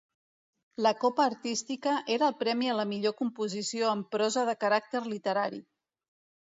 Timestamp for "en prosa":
3.99-4.49